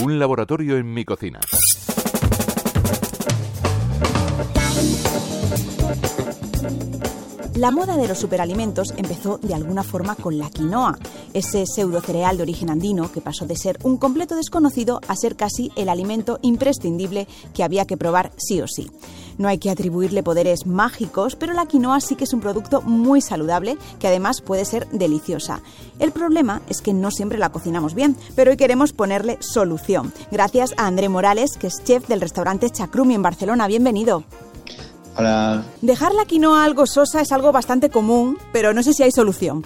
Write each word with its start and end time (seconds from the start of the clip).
Un 0.00 0.18
laboratorio 0.18 0.78
en 0.78 0.92
mi 0.92 1.04
cocina. 1.04 1.38
La 7.54 7.70
moda 7.70 7.98
de 7.98 8.08
los 8.08 8.18
superalimentos 8.18 8.94
empezó 8.96 9.36
de 9.38 9.54
alguna 9.54 9.82
forma 9.82 10.14
con 10.16 10.38
la 10.38 10.48
quinoa, 10.48 10.98
ese 11.34 11.66
pseudo 11.66 12.00
cereal 12.00 12.38
de 12.38 12.44
origen 12.44 12.70
andino 12.70 13.12
que 13.12 13.20
pasó 13.20 13.46
de 13.46 13.54
ser 13.54 13.78
un 13.82 13.98
completo 13.98 14.34
desconocido 14.34 15.00
a 15.06 15.14
ser 15.14 15.36
casi 15.36 15.70
el 15.76 15.90
alimento 15.90 16.38
imprescindible 16.40 17.28
que 17.52 17.62
había 17.62 17.84
que 17.84 17.98
probar 17.98 18.32
sí 18.38 18.62
o 18.62 18.66
sí. 18.66 18.90
No 19.38 19.48
hay 19.48 19.58
que 19.58 19.70
atribuirle 19.70 20.22
poderes 20.22 20.66
mágicos, 20.66 21.36
pero 21.36 21.52
la 21.52 21.66
quinoa 21.66 22.00
sí 22.00 22.16
que 22.16 22.24
es 22.24 22.32
un 22.32 22.40
producto 22.40 22.82
muy 22.82 23.20
saludable 23.20 23.76
que 23.98 24.08
además 24.08 24.40
puede 24.40 24.64
ser 24.64 24.88
deliciosa. 24.90 25.60
El 25.98 26.12
problema 26.12 26.62
es 26.68 26.82
que 26.82 26.92
no 26.92 27.10
siempre 27.10 27.38
la 27.38 27.50
cocinamos 27.50 27.94
bien, 27.94 28.16
pero 28.34 28.50
hoy 28.50 28.56
queremos 28.56 28.92
ponerle 28.92 29.38
solución. 29.40 30.12
Gracias 30.30 30.74
a 30.76 30.86
André 30.86 31.08
Morales, 31.08 31.56
que 31.56 31.68
es 31.68 31.82
chef 31.84 32.08
del 32.08 32.20
restaurante 32.20 32.70
Chacrumi 32.70 33.14
en 33.14 33.22
Barcelona. 33.22 33.66
Bienvenido. 33.66 34.24
Hola. 35.16 35.62
Dejar 35.82 36.14
la 36.14 36.24
quinoa 36.24 36.64
algo 36.64 36.86
sosa 36.86 37.20
es 37.20 37.32
algo 37.32 37.52
bastante 37.52 37.90
común, 37.90 38.38
pero 38.52 38.72
no 38.72 38.82
sé 38.82 38.94
si 38.94 39.02
hay 39.02 39.10
solución. 39.10 39.64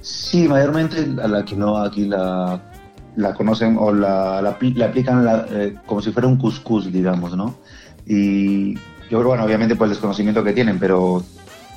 Sí, 0.00 0.48
mayormente 0.48 1.06
la 1.06 1.44
quinoa 1.44 1.86
aquí 1.86 2.06
la, 2.06 2.62
la 3.16 3.34
conocen 3.34 3.76
o 3.78 3.92
la, 3.92 4.40
la, 4.40 4.50
aplican 4.50 5.26
eh, 5.50 5.74
como 5.86 6.00
si 6.00 6.12
fuera 6.12 6.28
un 6.28 6.36
couscous, 6.36 6.92
digamos, 6.92 7.36
¿no? 7.36 7.56
Y 8.06 8.74
yo 9.10 9.18
creo, 9.18 9.28
bueno, 9.28 9.44
obviamente 9.44 9.76
por 9.76 9.86
el 9.86 9.92
desconocimiento 9.92 10.42
que 10.42 10.52
tienen, 10.52 10.78
pero 10.78 11.24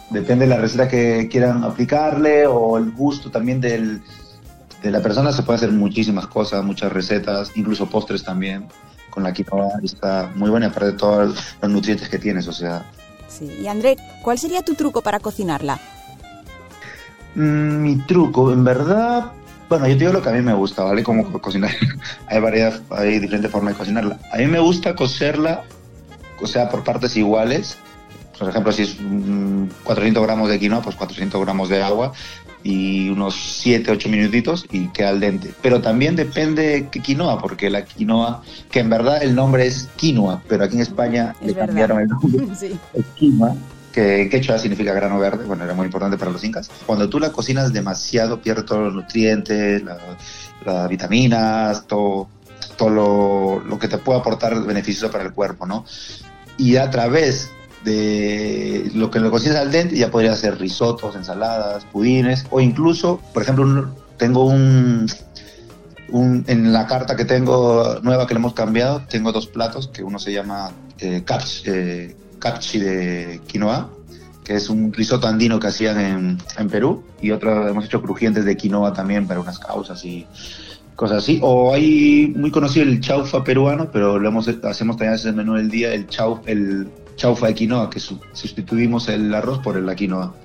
depende 0.09 0.45
de 0.45 0.49
la 0.49 0.57
receta 0.57 0.87
que 0.87 1.27
quieran 1.29 1.63
aplicarle 1.63 2.47
o 2.47 2.77
el 2.77 2.91
gusto 2.91 3.29
también 3.29 3.61
del, 3.61 4.01
de 4.81 4.91
la 4.91 5.01
persona, 5.01 5.31
se 5.31 5.43
puede 5.43 5.57
hacer 5.57 5.71
muchísimas 5.71 6.27
cosas, 6.27 6.63
muchas 6.63 6.91
recetas, 6.91 7.51
incluso 7.55 7.87
postres 7.87 8.23
también 8.23 8.67
con 9.09 9.23
la 9.23 9.33
quinoa. 9.33 9.69
Está 9.83 10.31
muy 10.35 10.49
buena, 10.49 10.67
aparte 10.67 10.91
de 10.91 10.97
todos 10.97 11.55
los 11.61 11.71
nutrientes 11.71 12.09
que 12.09 12.17
tienes, 12.17 12.47
o 12.47 12.53
sea, 12.53 12.85
y 13.41 13.67
André, 13.67 13.97
¿cuál 14.21 14.37
sería 14.37 14.63
tu 14.63 14.75
truco 14.75 15.01
para 15.01 15.19
cocinarla? 15.19 15.79
Mm, 17.35 17.81
mi 17.81 17.95
truco, 17.99 18.51
en 18.51 18.63
verdad, 18.63 19.31
bueno, 19.69 19.87
yo 19.87 19.93
te 19.93 19.99
digo 19.99 20.13
lo 20.13 20.21
que 20.21 20.29
a 20.29 20.33
mí 20.33 20.41
me 20.41 20.53
gusta, 20.53 20.83
¿vale? 20.83 21.03
Como 21.03 21.31
cocinar. 21.39 21.71
hay 22.27 22.39
varias, 22.39 22.81
hay 22.89 23.19
diferentes 23.19 23.51
formas 23.51 23.73
de 23.73 23.77
cocinarla. 23.77 24.19
A 24.31 24.37
mí 24.37 24.47
me 24.47 24.59
gusta 24.59 24.95
cocerla, 24.95 25.63
o 26.41 26.47
sea, 26.47 26.69
por 26.69 26.83
partes 26.83 27.15
iguales. 27.17 27.77
Por 28.37 28.49
ejemplo, 28.49 28.71
si 28.71 28.83
es 28.83 28.97
400 29.83 30.23
gramos 30.23 30.49
de 30.49 30.59
quinoa, 30.59 30.81
pues 30.81 30.95
400 30.95 31.41
gramos 31.41 31.67
de 31.67 31.83
agua 31.83 32.13
y 32.63 33.09
unos 33.09 33.35
7, 33.35 33.91
8 33.91 34.09
minutitos 34.09 34.65
y 34.71 34.87
queda 34.89 35.09
al 35.09 35.19
dente. 35.19 35.53
Pero 35.61 35.81
también 35.81 36.15
depende 36.15 36.87
qué 36.91 37.01
quinoa, 37.01 37.39
porque 37.39 37.69
la 37.69 37.85
quinoa, 37.85 38.43
que 38.71 38.79
en 38.79 38.89
verdad 38.89 39.23
el 39.23 39.35
nombre 39.35 39.65
es 39.65 39.89
quinoa, 39.95 40.41
pero 40.47 40.63
aquí 40.63 40.75
en 40.75 40.81
España 40.81 41.35
le 41.41 41.53
cambiaron 41.53 41.99
el 41.99 42.07
nombre. 42.07 42.47
Es 42.93 43.05
quinoa, 43.15 43.55
que 43.91 44.21
en 44.21 44.29
quechua 44.29 44.57
significa 44.59 44.93
grano 44.93 45.19
verde, 45.19 45.45
bueno, 45.45 45.63
era 45.63 45.73
muy 45.73 45.85
importante 45.85 46.17
para 46.17 46.31
los 46.31 46.43
incas. 46.43 46.69
Cuando 46.85 47.09
tú 47.09 47.19
la 47.19 47.31
cocinas 47.31 47.73
demasiado, 47.73 48.41
pierde 48.41 48.63
todos 48.63 48.81
los 48.81 48.93
nutrientes, 48.93 49.83
las 50.65 50.89
vitaminas, 50.89 51.87
todo, 51.87 52.27
todo 52.79 53.61
lo, 53.65 53.77
que 53.77 53.87
te 53.87 53.97
puede 53.97 54.19
aportar 54.19 54.63
beneficios 54.63 55.11
para 55.11 55.25
el 55.25 55.33
cuerpo, 55.33 55.67
¿no? 55.67 55.85
Y 56.57 56.77
a 56.77 56.89
través 56.89 57.51
de 57.83 58.89
lo 58.95 59.11
que 59.11 59.19
lo 59.19 59.29
cocinas 59.29 59.57
al 59.57 59.71
dente, 59.71 59.97
ya 59.97 60.09
podría 60.09 60.35
ser 60.35 60.57
risotos, 60.57 61.15
ensaladas, 61.15 61.85
pudines, 61.85 62.45
o 62.49 62.61
incluso, 62.61 63.19
por 63.33 63.43
ejemplo, 63.43 63.93
tengo 64.17 64.45
un, 64.45 65.07
un, 66.09 66.45
en 66.47 66.71
la 66.71 66.87
carta 66.87 67.15
que 67.15 67.25
tengo 67.25 67.99
nueva 68.01 68.25
que 68.25 68.33
le 68.33 68.39
hemos 68.39 68.53
cambiado, 68.53 69.03
tengo 69.09 69.31
dos 69.31 69.47
platos, 69.47 69.89
que 69.89 70.01
uno 70.01 70.17
se 70.17 70.31
llama 70.31 70.71
eh, 70.99 71.23
eh 71.65 72.15
de 72.79 73.41
quinoa, 73.45 73.89
que 74.45 74.55
es 74.55 74.69
un 74.69 74.93
risotto 74.93 75.27
andino 75.27 75.59
que 75.59 75.67
hacían 75.67 75.99
en, 75.99 76.37
en, 76.57 76.69
Perú, 76.69 77.03
y 77.21 77.31
otro 77.31 77.67
hemos 77.67 77.83
hecho 77.85 78.01
crujientes 78.01 78.45
de 78.45 78.55
quinoa 78.55 78.93
también 78.93 79.27
para 79.27 79.41
unas 79.41 79.59
causas 79.59 80.03
y 80.05 80.25
cosas 80.99 81.23
así. 81.23 81.39
O 81.41 81.73
hay 81.73 82.33
muy 82.35 82.51
conocido 82.51 82.85
el 82.85 82.99
chaufa 82.99 83.41
peruano, 83.41 83.89
pero 83.89 84.19
lo 84.19 84.27
hemos, 84.27 84.49
hacemos 84.49 84.97
también 84.97 85.13
ese 85.13 85.31
menú 85.31 85.53
del 85.53 85.69
día, 85.69 85.93
el 85.93 86.07
chau, 86.07 86.41
el 86.45 86.89
chaufa 87.15 87.47
de 87.47 87.55
quinoa, 87.55 87.89
que 87.89 88.01
sustituimos 88.01 89.07
el 89.07 89.33
arroz 89.33 89.59
por 89.59 89.81
la 89.81 89.95
quinoa. 89.95 90.35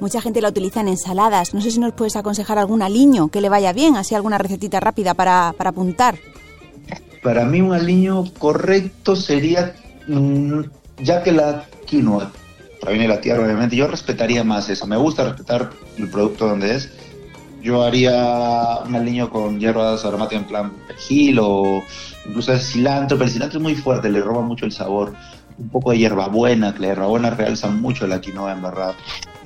Mucha 0.00 0.20
gente 0.20 0.42
la 0.42 0.50
utiliza 0.50 0.82
en 0.82 0.88
ensaladas. 0.88 1.54
No 1.54 1.62
sé 1.62 1.70
si 1.70 1.80
nos 1.80 1.94
puedes 1.94 2.14
aconsejar 2.14 2.58
algún 2.58 2.82
aliño 2.82 3.28
que 3.28 3.40
le 3.40 3.48
vaya 3.48 3.72
bien, 3.72 3.96
así 3.96 4.14
alguna 4.14 4.36
recetita 4.36 4.80
rápida 4.80 5.14
para, 5.14 5.54
apuntar. 5.58 6.18
Para 7.22 7.46
mí 7.46 7.62
un 7.62 7.72
aliño 7.72 8.34
correcto 8.38 9.16
sería, 9.16 9.74
mm, 10.08 10.60
ya 10.98 11.22
que 11.22 11.32
la 11.32 11.64
quinoa 11.86 12.30
proviene 12.82 13.04
de 13.04 13.14
la 13.14 13.20
tierra, 13.22 13.42
obviamente, 13.42 13.76
yo 13.76 13.86
respetaría 13.86 14.44
más 14.44 14.68
eso. 14.68 14.86
Me 14.86 14.98
gusta 14.98 15.24
respetar 15.24 15.70
el 15.96 16.08
producto 16.10 16.48
donde 16.48 16.74
es. 16.74 16.90
Yo 17.64 17.82
haría 17.82 18.80
un 18.86 18.94
aliño 18.94 19.30
con 19.30 19.58
hierbas 19.58 20.04
aromáticas 20.04 20.42
en 20.42 20.48
plan 20.48 20.70
perejil 20.86 21.38
o 21.40 21.82
incluso 22.26 22.58
cilantro, 22.58 23.16
pero 23.16 23.26
el 23.26 23.32
cilantro 23.32 23.58
es 23.58 23.62
muy 23.62 23.74
fuerte, 23.74 24.10
le 24.10 24.20
roba 24.20 24.42
mucho 24.42 24.66
el 24.66 24.72
sabor 24.72 25.14
un 25.56 25.70
poco 25.70 25.92
de 25.92 25.98
hierbabuena, 25.98 26.74
que 26.74 26.80
la 26.80 26.88
hierbabuena 26.88 27.30
realza 27.30 27.70
mucho 27.70 28.06
la 28.06 28.20
quinoa 28.20 28.52
en 28.52 28.60
verdad. 28.60 28.92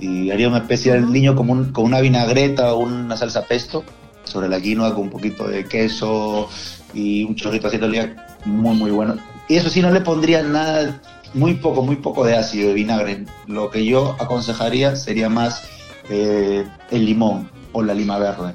Y 0.00 0.32
haría 0.32 0.48
una 0.48 0.58
especie 0.58 0.94
de 0.94 1.00
niño 1.00 1.36
como 1.36 1.72
con 1.72 1.84
una 1.84 2.00
vinagreta 2.00 2.74
o 2.74 2.80
una 2.80 3.16
salsa 3.16 3.46
pesto 3.46 3.84
sobre 4.24 4.48
la 4.48 4.60
quinoa 4.60 4.94
con 4.94 5.04
un 5.04 5.10
poquito 5.10 5.46
de 5.46 5.66
queso 5.66 6.48
y 6.92 7.22
un 7.22 7.36
chorrito 7.36 7.68
así 7.68 7.78
de 7.78 8.16
muy 8.44 8.74
muy 8.74 8.90
bueno. 8.90 9.14
Y 9.48 9.54
eso 9.54 9.70
sí, 9.70 9.80
no 9.80 9.92
le 9.92 10.00
pondría 10.00 10.42
nada, 10.42 11.00
muy 11.34 11.54
poco, 11.54 11.82
muy 11.82 11.94
poco 11.94 12.24
de 12.24 12.34
ácido 12.34 12.70
de 12.70 12.74
vinagre. 12.74 13.26
Lo 13.46 13.70
que 13.70 13.84
yo 13.84 14.16
aconsejaría 14.18 14.96
sería 14.96 15.28
más 15.28 15.62
eh, 16.10 16.66
el 16.90 17.06
limón 17.06 17.57
o 17.72 17.82
la 17.82 17.94
lima 17.94 18.18
verde. 18.18 18.54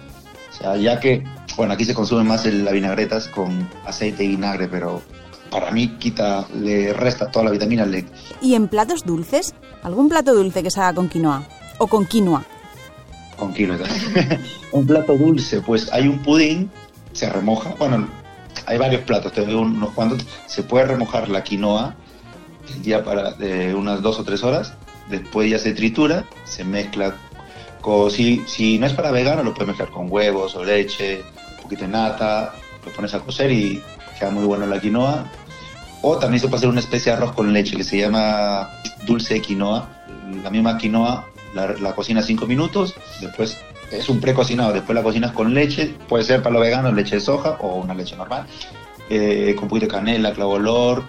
O 0.49 0.55
sea, 0.55 0.77
ya 0.77 0.99
que, 0.99 1.23
bueno, 1.57 1.73
aquí 1.73 1.85
se 1.85 1.93
consume 1.93 2.23
más 2.23 2.45
el, 2.45 2.63
las 2.63 2.73
vinagretas 2.73 3.27
con 3.27 3.67
aceite 3.85 4.23
y 4.23 4.29
vinagre, 4.29 4.67
pero 4.67 5.01
para 5.49 5.71
mí 5.71 5.87
quita, 5.99 6.47
le 6.53 6.93
resta 6.93 7.29
toda 7.29 7.45
la 7.45 7.51
vitamina 7.51 7.85
le. 7.85 8.05
¿Y 8.41 8.55
en 8.55 8.67
platos 8.67 9.03
dulces? 9.05 9.53
¿Algún 9.83 10.09
plato 10.09 10.33
dulce 10.33 10.63
que 10.63 10.71
se 10.71 10.79
haga 10.79 10.93
con 10.93 11.09
quinoa? 11.09 11.43
¿O 11.77 11.87
con 11.87 12.05
quinoa? 12.05 12.43
Con 13.37 13.53
quinoa. 13.53 13.77
un 14.71 14.85
plato 14.85 15.15
dulce, 15.17 15.61
pues 15.61 15.91
hay 15.91 16.07
un 16.07 16.19
pudín, 16.19 16.71
se 17.11 17.29
remoja, 17.29 17.75
bueno, 17.77 18.07
hay 18.65 18.77
varios 18.77 19.01
platos, 19.01 19.31
te 19.33 19.45
doy 19.45 19.55
unos 19.55 19.91
cuantos, 19.91 20.25
se 20.47 20.63
puede 20.63 20.85
remojar 20.85 21.29
la 21.29 21.43
quinoa 21.43 21.95
ya 22.81 23.03
para 23.03 23.31
de 23.33 23.75
unas 23.75 24.01
dos 24.01 24.19
o 24.19 24.23
tres 24.23 24.43
horas, 24.43 24.73
después 25.09 25.49
ya 25.49 25.59
se 25.59 25.73
tritura, 25.73 26.25
se 26.45 26.63
mezcla 26.63 27.15
si, 28.09 28.77
no 28.79 28.85
es 28.85 28.93
para 28.93 29.11
vegano, 29.11 29.43
lo 29.43 29.53
puedes 29.53 29.67
mezclar 29.67 29.89
con 29.89 30.11
huevos 30.11 30.55
o 30.55 30.63
leche, 30.63 31.23
un 31.57 31.63
poquito 31.63 31.81
de 31.83 31.89
nata, 31.89 32.53
lo 32.85 32.91
pones 32.91 33.13
a 33.13 33.19
cocer 33.19 33.51
y 33.51 33.81
queda 34.17 34.31
muy 34.31 34.45
bueno 34.45 34.65
la 34.65 34.79
quinoa, 34.79 35.25
o 36.01 36.17
también 36.17 36.39
se 36.39 36.47
puede 36.47 36.57
hacer 36.57 36.69
una 36.69 36.79
especie 36.79 37.11
de 37.11 37.17
arroz 37.17 37.33
con 37.33 37.51
leche 37.53 37.75
que 37.75 37.83
se 37.83 37.97
llama 37.97 38.69
dulce 39.05 39.41
quinoa. 39.41 39.89
La 40.43 40.49
misma 40.49 40.77
quinoa 40.77 41.27
la, 41.53 41.73
la 41.73 41.93
cocinas 41.93 42.25
5 42.25 42.45
minutos, 42.45 42.95
después 43.21 43.57
es 43.91 44.09
un 44.09 44.19
precocinado, 44.19 44.73
después 44.73 44.95
la 44.95 45.03
cocinas 45.03 45.31
con 45.31 45.53
leche, 45.53 45.93
puede 46.07 46.23
ser 46.23 46.41
para 46.41 46.53
los 46.53 46.61
veganos 46.61 46.93
leche 46.93 47.15
de 47.15 47.21
soja 47.21 47.57
o 47.59 47.75
una 47.75 47.93
leche 47.93 48.15
normal, 48.15 48.47
eh, 49.09 49.55
con 49.57 49.67
poquito 49.67 49.85
de 49.85 49.91
canela, 49.91 50.33
clavo 50.33 50.53
olor, 50.53 51.03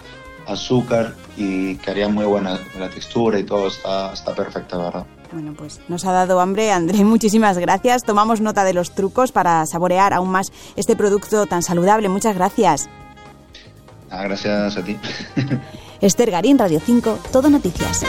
azúcar 0.47 1.15
y 1.37 1.75
quedaría 1.77 2.07
muy 2.07 2.25
buena 2.25 2.59
la 2.77 2.89
textura 2.89 3.39
y 3.39 3.43
todo 3.43 3.67
está, 3.67 4.13
está 4.13 4.35
perfecta, 4.35 4.77
¿verdad? 4.77 5.05
Bueno, 5.35 5.53
pues 5.53 5.81
nos 5.89 6.05
ha 6.05 6.13
dado 6.13 6.39
hambre, 6.39 6.71
André. 6.71 7.03
Muchísimas 7.03 7.57
gracias. 7.57 8.03
Tomamos 8.03 8.39
nota 8.39 8.63
de 8.63 8.73
los 8.73 8.95
trucos 8.95 9.33
para 9.33 9.65
saborear 9.65 10.13
aún 10.13 10.29
más 10.29 10.53
este 10.77 10.95
producto 10.95 11.45
tan 11.45 11.61
saludable. 11.61 12.07
Muchas 12.07 12.35
gracias. 12.35 12.87
Ah, 14.09 14.23
gracias 14.23 14.77
a 14.77 14.81
ti. 14.81 14.97
Esther 15.99 16.31
Garín, 16.31 16.57
Radio 16.57 16.79
5, 16.79 17.19
Todo 17.33 17.49
Noticias. 17.49 18.05